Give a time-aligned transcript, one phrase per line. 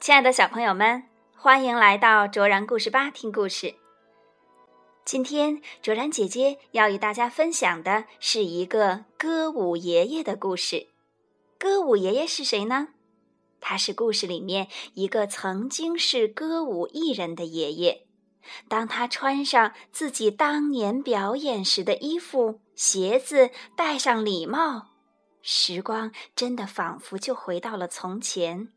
[0.00, 1.02] 亲爱的小朋友们，
[1.36, 3.74] 欢迎来到卓然故事吧听故事。
[5.04, 10.86] 今天卓然姐姐要与大家分享的是一个歌舞爷爷的故事。
[11.58, 12.88] 歌舞爷爷是谁呢？
[13.60, 18.06] 他是故事里面一个曾经是歌舞艺人的爷爷。
[18.68, 24.86] 当他穿上自己当年表演时的衣服、鞋子，戴上礼帽，
[25.42, 28.70] 时光真的仿佛就回到了从前。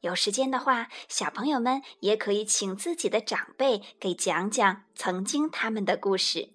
[0.00, 6.50] 有时间的话，小朋友们也可以请自己的长辈给讲讲曾经他们的故事。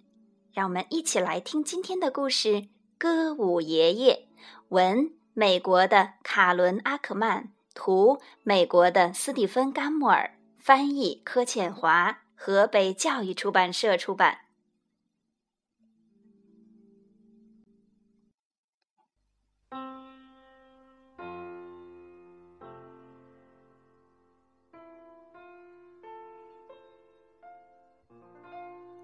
[0.53, 2.49] 让我们一起来听今天的故事
[2.97, 4.27] 《歌舞爷爷》。
[4.69, 14.42] 文：美国的卡伦·阿克曼，图：美国的斯蒂芬·甘穆尔，翻译：柯倩华，河北教育出版社出版。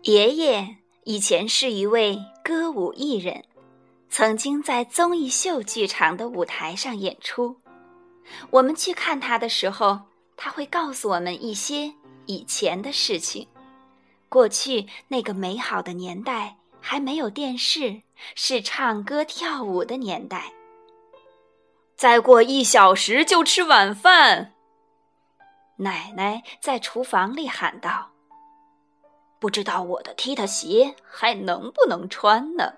[0.09, 3.43] 爷爷以前是一位歌舞艺人，
[4.09, 7.57] 曾经在综艺秀剧场的舞台上演出。
[8.49, 9.99] 我们去看他的时候，
[10.35, 11.93] 他会告诉我们一些
[12.25, 13.47] 以前的事情。
[14.29, 18.01] 过去那个美好的年代还没有电视，
[18.33, 20.51] 是唱歌跳舞的年代。
[21.95, 24.55] 再过一小时就吃晚饭，
[25.75, 28.09] 奶奶在厨房里喊道。
[29.39, 32.73] 不知道我的踢踏鞋还能不能穿呢？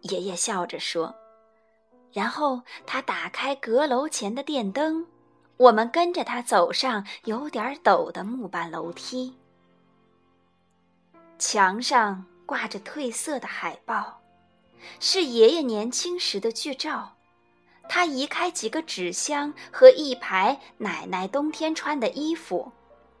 [0.00, 1.14] 爷爷笑着说。
[2.10, 5.06] 然后他打开阁楼前的电灯，
[5.56, 9.34] 我们跟着他走上有点陡的木板楼梯。
[11.38, 14.20] 墙上挂着褪色的海报，
[15.00, 17.14] 是爷爷年轻时的剧照。
[17.88, 22.72] 他移开几个纸箱和一排奶奶冬天穿的衣服。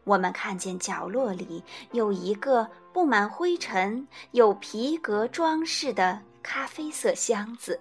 [0.04, 7.78] 我们看见角落里有一个布满灰尘、有皮革装饰的咖啡色箱子。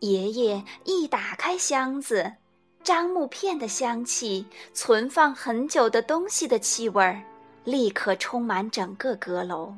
[0.00, 2.32] 爷爷一打开箱子，
[2.84, 7.20] 樟木片的香气、存放很久的东西的气味儿，
[7.64, 9.74] 立刻充满整个阁楼。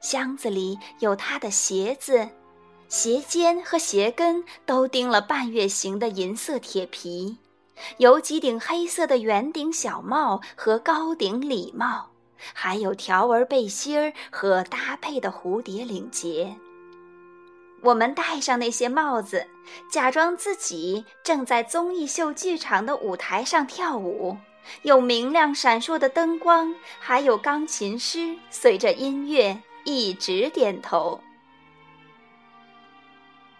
[0.00, 2.28] 箱子里有他的鞋子，
[2.88, 7.36] 鞋尖和鞋跟都钉了半月形的银色铁皮。
[7.98, 12.10] 有几顶黑色的圆顶小帽和高顶礼帽，
[12.52, 16.56] 还有条纹背心儿和搭配的蝴蝶领结。
[17.82, 19.46] 我们戴上那些帽子，
[19.90, 24.36] 假装自己正在综艺秀剧场的舞台上跳舞，
[24.82, 31.20] 有明亮闪烁的灯光，还有钢琴师随着音乐一直点头。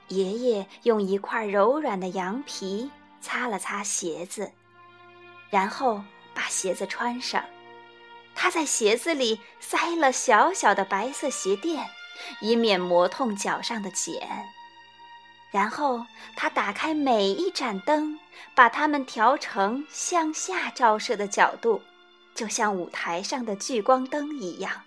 [0.08, 2.91] 爷爷用一块柔软的羊皮。
[3.24, 4.52] 擦了擦鞋子，
[5.48, 6.04] 然后
[6.34, 7.42] 把鞋子穿上。
[8.34, 11.88] 他在鞋子里塞了小小的白色鞋垫，
[12.40, 14.20] 以免磨痛脚上的茧。
[15.50, 16.04] 然后
[16.36, 18.18] 他打开每一盏灯，
[18.54, 21.80] 把它们调成向下照射的角度，
[22.34, 24.82] 就像舞台上的聚光灯一样。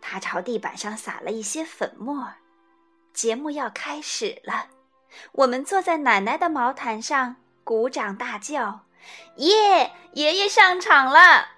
[0.00, 2.32] 他朝地板上撒了一些粉末。
[3.12, 4.68] 节目要开始了。
[5.32, 8.80] 我们坐在奶奶的毛毯上，鼓掌大叫
[9.36, 9.92] ：“耶！
[10.12, 11.48] 爷爷上场了！”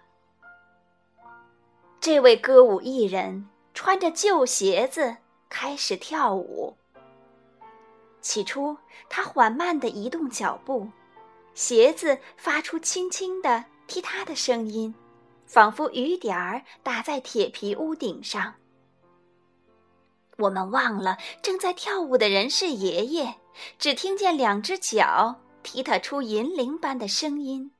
[2.00, 5.16] 这位歌舞艺人穿着旧鞋子
[5.48, 6.76] 开始跳舞。
[8.20, 8.78] 起初，
[9.08, 10.90] 他缓慢地移动脚步，
[11.54, 14.94] 鞋子发出轻轻的踢踏的声音，
[15.46, 18.54] 仿佛雨点儿打在铁皮屋顶上。
[20.38, 23.36] 我们忘了正在跳舞的人是爷爷。
[23.78, 27.72] 只听见两只脚踢踏出银铃般的声音，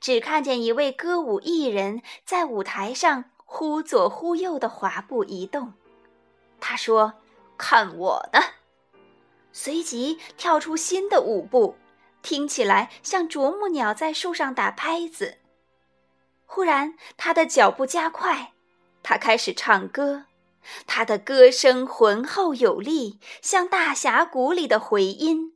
[0.00, 5.74] 只看见一位歌舞艺人在舞台上忽左忽右的滑步移动。
[6.60, 7.14] 他说
[7.58, 8.40] ：“看我的！”
[9.52, 11.76] 随即跳出新的舞步，
[12.22, 15.38] 听起来像啄木鸟在树上打拍子。
[16.46, 18.52] 忽然，他的脚步加快，
[19.02, 20.26] 他开始唱歌。
[20.86, 25.52] 他的歌声浑厚有力，像大峡谷里的回音。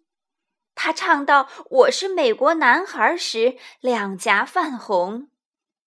[0.75, 5.29] 他唱到“我是美国男孩”时，两颊泛红。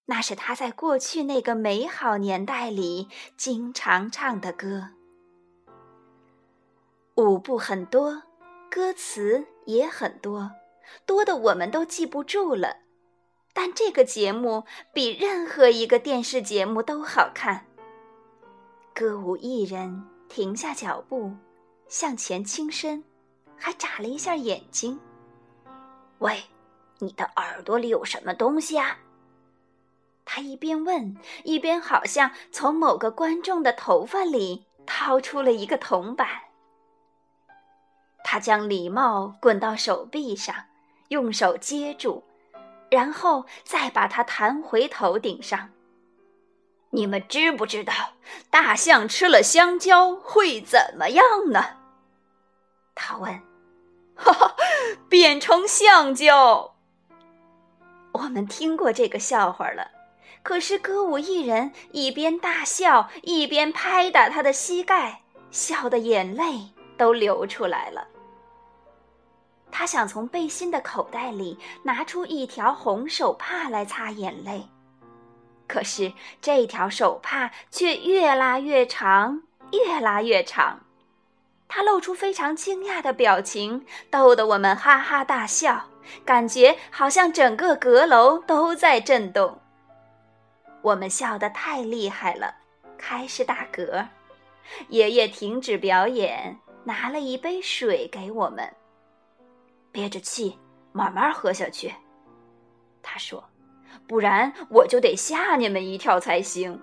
[0.07, 3.07] 那是他在过去那个美好年代里
[3.37, 4.89] 经常唱的歌。
[7.15, 8.23] 舞步很多，
[8.69, 10.51] 歌词也很多，
[11.05, 12.77] 多的我们都记不住了。
[13.53, 17.67] 但这个节目比任何一个电视节目都好看。
[18.93, 21.31] 歌舞艺人停下脚步，
[21.87, 23.03] 向前倾身，
[23.57, 24.99] 还眨了一下眼睛。
[26.19, 26.43] 喂，
[26.99, 28.99] 你的耳朵里有什么东西啊？
[30.25, 36.27] 他一边问，一边好像从某个观众的头发里掏出了一个铜板。
[38.23, 40.55] 他将礼帽滚到手臂上，
[41.07, 42.23] 用手接住，
[42.89, 45.69] 然后再把它弹回头顶上。
[46.91, 47.93] 你们知不知道，
[48.49, 51.77] 大象吃了香蕉会怎么样呢？
[52.93, 53.41] 他问。
[54.15, 54.55] 哈哈，
[55.09, 56.75] 变成橡胶。
[58.11, 59.89] 我们听过这个笑话了，
[60.43, 68.07] 可是歌舞艺人一边大笑，一边拍打他的膝盖，笑的眼泪都流出来了。
[69.71, 74.67] 他想从背心的口袋里拿出一条红手帕来擦眼泪，
[75.71, 80.81] 可是这条手帕却越拉越长，越拉越长。
[81.69, 85.87] 他露出非常惊讶的表情，逗得我们哈哈大笑，
[86.25, 89.61] 感觉好像整个阁楼都在震动。
[90.81, 92.53] 我们笑得太厉害了，
[92.97, 94.05] 开始打嗝。
[94.89, 98.69] 爷爷停止表演，拿了一杯水给我们，
[99.89, 100.59] 憋着气
[100.91, 101.95] 慢慢喝下去。
[103.01, 103.41] 他说
[104.11, 106.77] ：“不然我就得吓你们一跳才行。”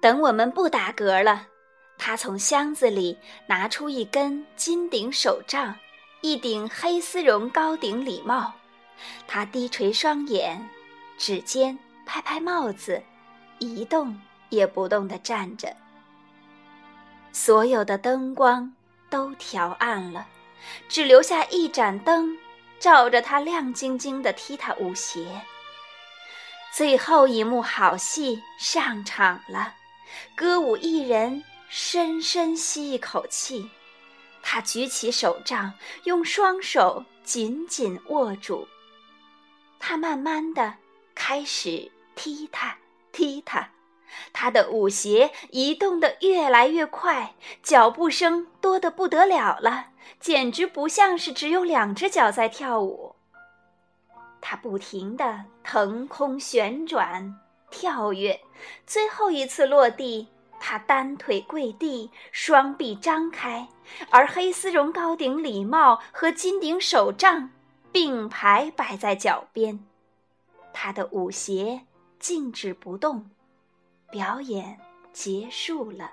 [0.00, 1.48] 等我们不打嗝了。
[1.98, 5.74] 他从箱子里拿出一根金顶手杖，
[6.22, 8.54] 一顶黑丝绒高顶礼帽。
[9.26, 10.66] 他低垂双眼，
[11.18, 13.02] 指尖拍拍帽子，
[13.58, 14.18] 一动
[14.48, 15.76] 也不动地站着。
[17.30, 18.74] 所有的灯光
[19.10, 20.26] 都调暗了，
[20.88, 22.36] 只留下一盏灯
[22.84, 25.40] 照着他亮晶晶的踢踏舞鞋。
[26.70, 29.72] 最后一幕好戏上场了，
[30.36, 31.42] 歌舞艺人。
[31.66, 33.68] 深深吸一口气，
[34.42, 35.72] 他举起手杖，
[36.04, 38.68] 用双手紧紧握住。
[39.80, 40.74] 他慢慢的
[41.14, 42.76] 开始踢踏
[43.10, 43.70] 踢踏，
[44.32, 49.86] 他的舞鞋移动的越来越快，脚步声多得不得了了，
[50.20, 53.14] 简直不像是只有两只脚在跳舞。
[54.40, 57.38] 他不停的腾空旋转、
[57.70, 58.40] 跳跃，
[58.86, 60.28] 最后一次落地。
[60.60, 63.68] 他单腿跪地，双臂张开，
[64.08, 67.50] 而黑丝绒高顶礼帽和金顶手杖
[67.92, 69.84] 并排摆在脚边。
[70.72, 71.82] 他的舞鞋
[72.18, 73.30] 静止不动，
[74.10, 74.78] 表演
[75.12, 76.12] 结束了。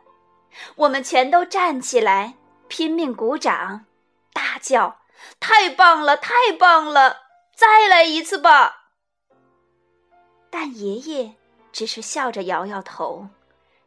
[0.75, 2.33] 我们全都站起来，
[2.71, 3.85] 拼命鼓掌，
[4.31, 5.01] 大叫
[5.41, 7.17] ：“太棒了，太棒了！
[7.53, 8.93] 再来一次吧！”
[10.49, 11.35] 但爷爷
[11.73, 13.27] 只是笑着摇摇头。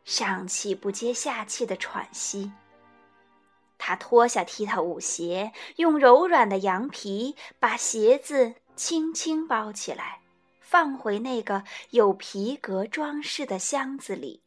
[0.05, 2.53] 上气不接下气的喘息。
[3.79, 10.21] 他脱下踢踏舞鞋，用柔软的羊皮把鞋子轻轻包起来，
[10.61, 14.43] 放回那个有皮革装饰的箱子里。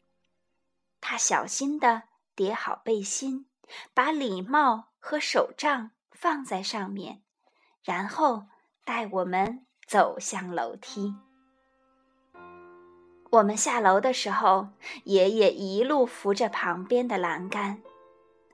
[1.00, 2.04] 他小心地
[2.36, 3.47] 叠好背心，
[3.94, 7.22] 把礼帽和手杖放在上面，
[7.82, 8.44] 然后
[8.84, 11.14] 带我们走向楼梯。
[13.30, 14.68] 我们下楼的时候，
[15.04, 17.82] 爷爷一路扶着旁边的栏杆。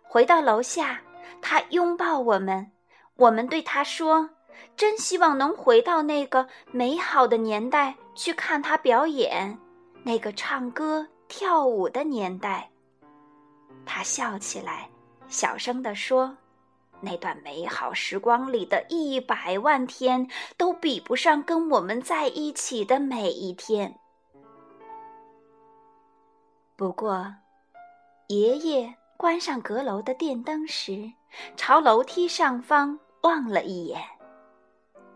[0.02, 1.00] 回到楼下，
[1.40, 2.72] 他拥抱我们。
[3.16, 4.30] 我们对他说
[4.76, 9.56] ：“真希望能回到那个美好的年代去看他表演，
[10.02, 12.68] 那个唱歌跳舞的年代。”
[13.86, 14.88] 他笑起来，
[15.34, 16.36] 小声地说
[17.02, 23.98] ：“那段美好时光里的一百万天，都比不上跟我们在一起的每一天。”
[26.78, 27.34] 不过，
[28.28, 31.12] 爷爷关上阁楼的电灯时，
[31.56, 34.00] 朝楼梯上方望了一眼。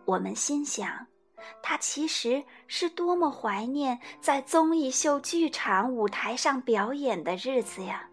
[0.05, 1.07] 我们心想，
[1.63, 8.08] 他其实是多么怀念在综艺秀剧场舞台上表演的日子呀！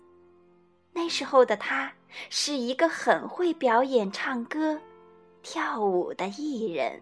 [0.95, 1.91] 那时候的他
[2.29, 4.79] 是一个很会表演、唱歌、
[5.43, 7.01] 跳舞的艺人。